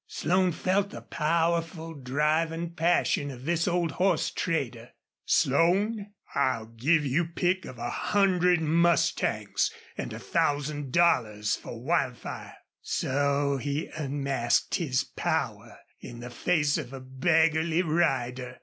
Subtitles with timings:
[0.07, 4.89] Slone felt the powerful driving passion of this old horse trader.
[5.25, 9.69] "Slone, I'll give you pick of a hundred mustangs
[9.99, 16.93] an' a thousand dollars for Wildfire!" So he unmasked his power in the face of
[16.93, 18.57] a beggarly rider!